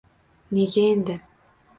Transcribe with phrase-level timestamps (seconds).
[0.57, 1.19] Nega endi?